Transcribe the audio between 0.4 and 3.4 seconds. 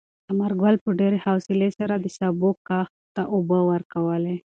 ګل په ډېرې حوصلې سره د سابو کښت ته